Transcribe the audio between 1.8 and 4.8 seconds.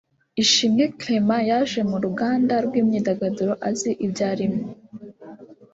mu ruganda rw’imyidagaduro azi ibyo arimo